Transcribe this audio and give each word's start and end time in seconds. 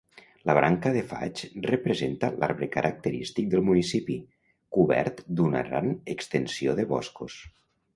La 0.49 0.53
branca 0.59 0.91
de 0.95 1.03
faig 1.11 1.41
representa 1.65 2.31
l'arbre 2.45 2.71
característic 2.77 3.53
del 3.53 3.63
municipi, 3.71 4.19
cobert 4.79 5.25
d'una 5.41 5.67
gran 5.73 5.97
extensió 6.19 6.81
de 6.83 6.93
boscos. 6.99 7.43